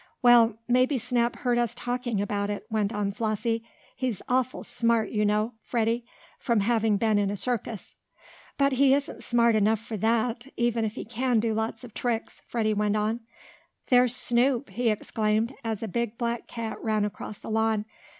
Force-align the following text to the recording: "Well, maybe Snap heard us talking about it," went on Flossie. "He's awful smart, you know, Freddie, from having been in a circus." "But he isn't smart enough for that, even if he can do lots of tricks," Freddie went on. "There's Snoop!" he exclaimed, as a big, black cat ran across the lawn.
"Well, 0.23 0.57
maybe 0.67 0.97
Snap 0.97 1.35
heard 1.35 1.59
us 1.59 1.75
talking 1.75 2.19
about 2.19 2.49
it," 2.49 2.65
went 2.71 2.91
on 2.91 3.11
Flossie. 3.11 3.63
"He's 3.95 4.23
awful 4.27 4.63
smart, 4.63 5.09
you 5.11 5.23
know, 5.23 5.53
Freddie, 5.61 6.05
from 6.39 6.61
having 6.61 6.97
been 6.97 7.19
in 7.19 7.29
a 7.29 7.37
circus." 7.37 7.93
"But 8.57 8.71
he 8.71 8.95
isn't 8.95 9.21
smart 9.23 9.53
enough 9.53 9.77
for 9.79 9.97
that, 9.97 10.47
even 10.57 10.85
if 10.85 10.95
he 10.95 11.05
can 11.05 11.39
do 11.39 11.53
lots 11.53 11.83
of 11.83 11.93
tricks," 11.93 12.41
Freddie 12.47 12.73
went 12.73 12.95
on. 12.95 13.19
"There's 13.89 14.15
Snoop!" 14.15 14.71
he 14.71 14.89
exclaimed, 14.89 15.53
as 15.63 15.83
a 15.83 15.87
big, 15.87 16.17
black 16.17 16.47
cat 16.47 16.83
ran 16.83 17.05
across 17.05 17.37
the 17.37 17.51
lawn. 17.51 17.85